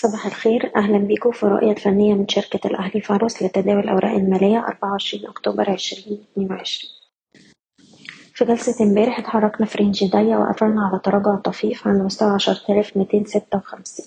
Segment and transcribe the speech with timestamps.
[0.00, 0.72] صباح الخير.
[0.76, 6.90] أهلا بيكم في رؤية فنية من شركة الأهلي فاروس لتداول الأوراق المالية 24 أكتوبر 2022
[8.34, 14.06] في جلسة امبارح اتحركنا في رينج ضيق وقفلنا على تراجع طفيف عند مستوى 10256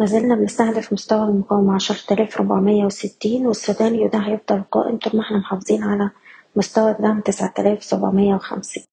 [0.00, 4.96] مازلنا بنستهدف مستوى المقاومة 10460 والسيناريو ده هيفضل قائم.
[4.98, 6.10] طول ما إحنا محافظين على
[6.56, 8.84] مستوى الدعم 9750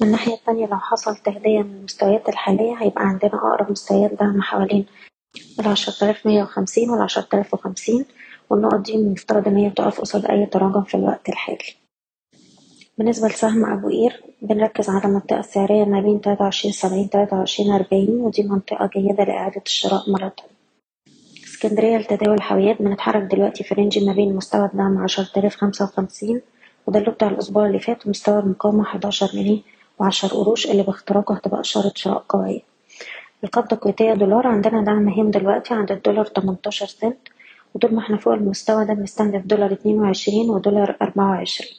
[0.00, 4.86] من الناحية التانية لو حصل تهدية من المستويات الحالية هيبقى عندنا أقرب مستويات دعم حوالين
[5.60, 6.90] العشرة آلاف مية وخمسين
[7.52, 8.04] وخمسين
[8.50, 11.74] والنقط دي المفترض إن هي تقف قصاد أي تراجع في الوقت الحالي.
[12.98, 17.72] بالنسبة لسهم أبو قير بنركز على المنطقة السعرية ما بين تلاتة وعشرين سبعين تلاتة وعشرين
[17.72, 20.56] أربعين ودي منطقة جيدة لإعادة الشراء مرة تانية.
[21.44, 26.40] اسكندرية لتداول الحاويات بنتحرك دلوقتي في رينج ما بين مستوى الدعم عشرة آلاف خمسة وخمسين
[26.86, 29.60] وده اللي بتاع الأسبوع اللي فات ومستوى المقاومة حداشر جنيه
[29.98, 32.60] وعشر قروش اللي باختراقه هتبقى إشارة شراء قوية.
[33.44, 34.46] القبضة الكويتية دولار.
[34.46, 37.18] عندنا دعم هام دلوقتي عند الدولار تمنتاشر سنت.
[37.74, 41.70] وطول ما إحنا فوق المستوى ده بنستهدف دولار اتنين وعشرين ودولار أربعة وعشرين.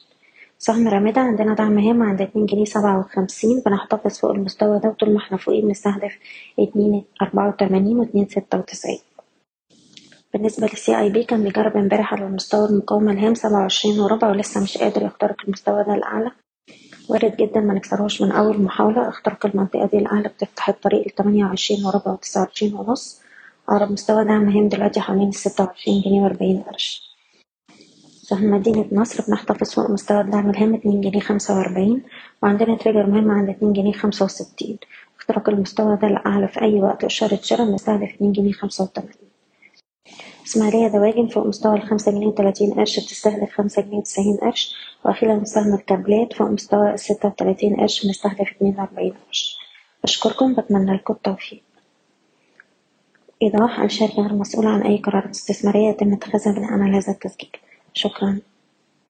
[0.58, 3.62] سهم رامدة عندنا دعم هام عند اتنين جنيه سبعة وخمسين.
[3.66, 6.18] بنحتفظ فوق المستوى ده وطول ما إحنا فوقيه بنستهدف
[6.58, 8.98] اتنين أربعة وتمانين واتنين ستة وتسعين.
[10.34, 14.62] بالنسبة للسي اي بي كان بيجرب امبارح على مستوى المقاومة الهام سبعة وعشرين وربع ولسه
[14.62, 16.30] مش قادر يخترق المستوى ده الأعلى
[17.08, 19.08] وارد جدا ما نكسرهوش من أول محاولة.
[19.08, 23.20] اختراق المنطقة دي الأعلى بتفتح الطريق لتمانية وعشرين وربع وتسعة وعشرين ونص.
[23.68, 27.08] أقرب مستوى دعم هام دلوقتي حوالين الستة وعشرين جنيه وأربعين قرش.
[28.22, 32.02] سهم مدينة نصر بنحتفظ فوق مستوى الدعم الهام اتنين جنيه خمسة وأربعين
[32.42, 34.78] وعندنا تريجر مهم عند اتنين جنيه خمسة وستين.
[35.18, 39.28] اختراق المستوى ده الأعلى في أي وقت إشارة شراء بنستهدف اتنين جنيه خمسة وتمانين.
[40.48, 44.74] إسماعيلية دواجن فوق مستوى الخمسة جنيه وتلاتين قرش بتستهدف خمسة جنيه وتسعين قرش.
[45.04, 49.58] وأخيرا سهم الكابلات فوق مستوى الستة وتلاتين قرش بنستهدف اتنين وأربعين قرش.
[50.04, 51.62] بشكركم بتمنى لكم التوفيق.
[53.42, 57.50] إيضاح الشركة غير مسؤولة عن أي قرارات استثمارية يتم اتخاذها بناء على هذا التسجيل.
[57.94, 58.40] شكرا.